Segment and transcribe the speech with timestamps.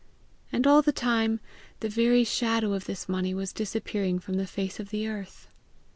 [0.51, 1.39] And all the time,
[1.81, 5.47] the very shadow of this money was disappearing from the face of the earth!